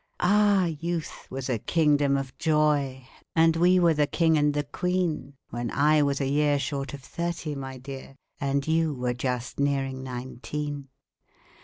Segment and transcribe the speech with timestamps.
[0.19, 3.05] Ah, youth was a kingdom of joy,
[3.35, 7.03] And we were the king and the queen, When I was a year Short of
[7.03, 10.87] thirty, my dear, And you were just nearing nineteen.